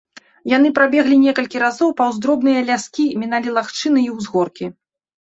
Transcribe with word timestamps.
Яны 0.53 0.71
прабеглі 0.79 1.17
некалькі 1.25 1.61
разоў 1.65 1.95
паўз 2.01 2.15
дробныя 2.25 2.67
ляскі, 2.73 3.09
міналі 3.23 3.57
лагчыны 3.61 3.99
і 4.09 4.11
ўзгоркі. 4.19 4.65